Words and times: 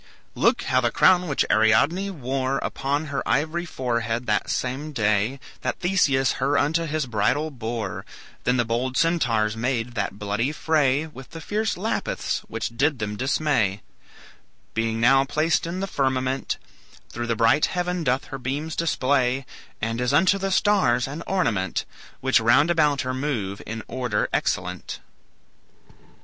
"Look 0.33 0.63
how 0.63 0.81
the 0.81 0.89
crown 0.89 1.27
which 1.27 1.45
Ariadne 1.51 2.09
wore 2.09 2.57
Upon 2.63 3.05
her 3.05 3.21
ivory 3.29 3.65
forehead 3.65 4.25
that 4.25 4.49
same 4.49 4.93
day 4.93 5.39
That 5.61 5.79
Theseus 5.81 6.37
her 6.41 6.57
unto 6.57 6.85
his 6.87 7.05
bridal 7.05 7.51
bore, 7.51 8.03
Then 8.43 8.57
the 8.57 8.65
bold 8.65 8.97
Centaurs 8.97 9.55
made 9.55 9.93
that 9.93 10.17
bloody 10.17 10.51
fray 10.53 11.05
With 11.05 11.29
the 11.29 11.39
fierce 11.39 11.77
Lapiths 11.77 12.39
which 12.47 12.75
did 12.75 12.97
them 12.97 13.15
dismay; 13.15 13.83
Being 14.73 14.99
now 14.99 15.23
placed 15.23 15.67
in 15.67 15.81
the 15.81 15.85
firmament, 15.85 16.57
Through 17.09 17.27
the 17.27 17.35
bright 17.35 17.67
heaven 17.67 18.03
doth 18.03 18.25
her 18.33 18.39
beams 18.39 18.75
display, 18.75 19.45
And 19.83 20.01
is 20.01 20.13
unto 20.15 20.39
the 20.39 20.49
stars 20.49 21.07
an 21.07 21.21
ornament, 21.27 21.85
Which 22.21 22.39
round 22.39 22.71
about 22.71 23.01
her 23.01 23.13
move 23.13 23.61
in 23.67 23.83
order 23.87 24.29
excellent." 24.33 24.99